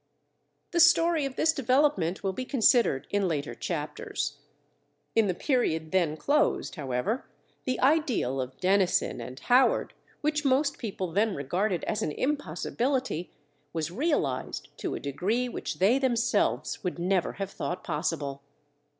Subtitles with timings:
[0.71, 4.39] The story of this development will be considered in later chapters.
[5.15, 7.29] In the period then closed, however,
[7.65, 13.31] the ideal of Dennison and Howard, which most people then regarded as an impossibility,
[13.73, 18.41] was realized to a degree which they themselves would never have thought possible.